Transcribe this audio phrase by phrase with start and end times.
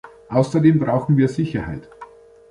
[0.29, 1.87] Außerdem brauchen wir Sicherheit.